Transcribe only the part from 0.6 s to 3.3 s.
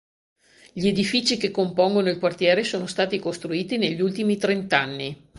Gli edifici che compongono il quartiere sono stati